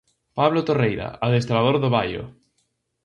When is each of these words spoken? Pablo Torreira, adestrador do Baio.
Pablo 0.37 0.59
Torreira, 0.67 1.07
adestrador 1.25 1.75
do 1.83 1.89
Baio. 1.95 2.23